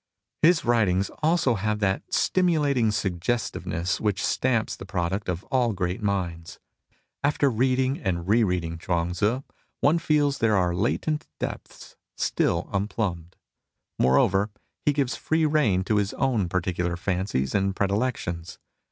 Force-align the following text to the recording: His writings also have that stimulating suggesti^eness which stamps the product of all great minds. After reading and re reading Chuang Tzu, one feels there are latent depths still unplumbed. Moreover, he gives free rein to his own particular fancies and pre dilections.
His 0.41 0.65
writings 0.65 1.11
also 1.21 1.53
have 1.53 1.77
that 1.77 2.01
stimulating 2.11 2.87
suggesti^eness 2.89 3.99
which 3.99 4.25
stamps 4.25 4.75
the 4.75 4.83
product 4.83 5.29
of 5.29 5.43
all 5.51 5.73
great 5.73 6.01
minds. 6.01 6.57
After 7.23 7.51
reading 7.51 7.99
and 8.01 8.27
re 8.27 8.43
reading 8.43 8.79
Chuang 8.79 9.11
Tzu, 9.11 9.43
one 9.79 9.99
feels 9.99 10.39
there 10.39 10.57
are 10.57 10.73
latent 10.73 11.27
depths 11.39 11.97
still 12.17 12.67
unplumbed. 12.73 13.35
Moreover, 13.99 14.49
he 14.87 14.91
gives 14.91 15.15
free 15.15 15.45
rein 15.45 15.83
to 15.83 15.97
his 15.97 16.15
own 16.15 16.49
particular 16.49 16.97
fancies 16.97 17.53
and 17.53 17.75
pre 17.75 17.85
dilections. 17.85 18.57